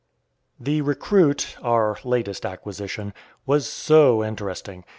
[0.59, 3.13] The recruit our latest acquisition
[3.45, 4.83] was so interesting.